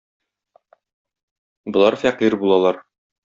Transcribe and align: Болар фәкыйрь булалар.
Болар 1.77 1.99
фәкыйрь 2.05 2.39
булалар. 2.45 2.81